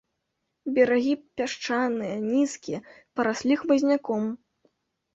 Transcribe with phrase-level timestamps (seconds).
[0.77, 2.79] Берагі пясчаныя, нізкія,
[3.19, 4.23] параслі хмызняком.